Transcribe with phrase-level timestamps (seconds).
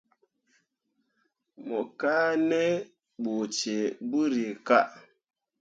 [1.65, 2.61] Mo kaa ne
[3.21, 4.87] ɓu cee ɓǝrrikah.